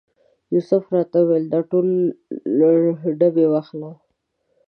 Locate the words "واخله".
3.49-3.91